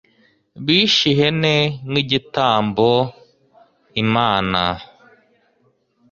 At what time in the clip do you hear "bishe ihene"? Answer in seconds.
0.65-1.55